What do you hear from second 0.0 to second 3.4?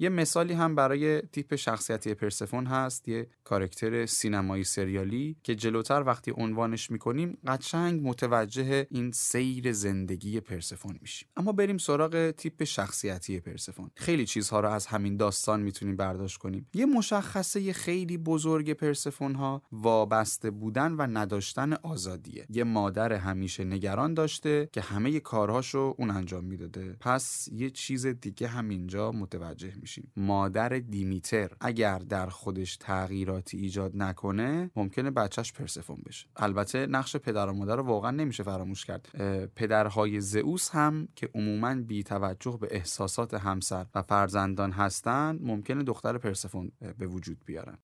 یه مثالی هم برای تیپ شخصیتی پرسفون هست یه